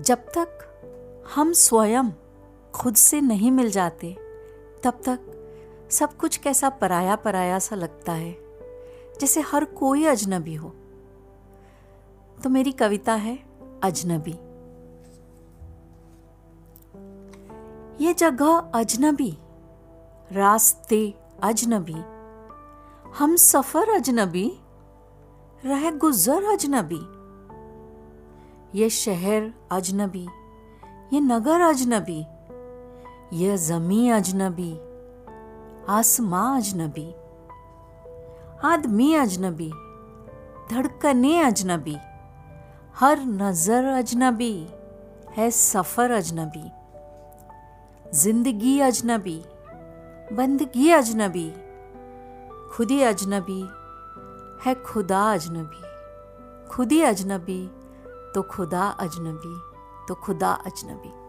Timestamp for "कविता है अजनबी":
12.72-14.38